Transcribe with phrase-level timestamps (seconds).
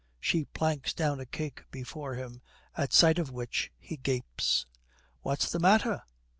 [0.19, 2.41] She planks down a cake before him,
[2.75, 4.65] at sight of which he gapes.
[5.21, 6.01] 'What's the matter?